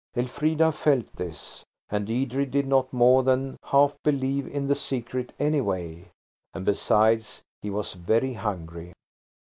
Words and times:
Elfrida 0.17 0.71
felt 0.71 1.15
this. 1.17 1.63
And 1.91 2.09
Edred 2.09 2.49
did 2.49 2.65
not 2.65 2.91
more 2.91 3.21
than 3.21 3.57
half 3.65 3.95
believe 4.03 4.47
in 4.47 4.65
the 4.65 4.73
secret, 4.73 5.31
anyway. 5.37 6.07
And 6.55 6.65
besides 6.65 7.43
he 7.61 7.69
was 7.69 7.93
very 7.93 8.33
hungry. 8.33 8.93